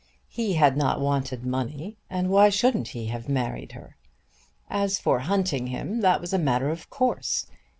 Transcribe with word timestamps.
He 0.29 0.53
had 0.55 0.77
not 0.77 0.99
wanted 0.99 1.45
money 1.45 1.95
and 2.09 2.31
why 2.31 2.49
shouldn't 2.49 2.87
he 2.87 3.05
have 3.13 3.29
married 3.29 3.73
her? 3.73 3.97
As 4.67 4.97
for 4.97 5.19
hunting 5.19 5.67
him, 5.67 5.99
that 6.01 6.19
was 6.19 6.33
a 6.33 6.39
matter 6.39 6.69
of 6.69 6.89
course. 6.89 7.45